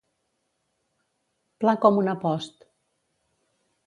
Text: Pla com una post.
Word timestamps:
Pla 1.63 1.75
com 1.83 1.99
una 2.05 2.15
post. 2.23 2.65